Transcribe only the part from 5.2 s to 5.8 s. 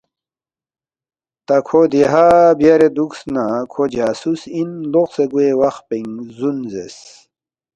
گوے وخ